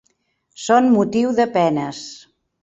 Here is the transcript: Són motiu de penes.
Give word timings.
Són 0.61 0.89
motiu 0.93 1.35
de 1.41 1.47
penes. 1.59 2.01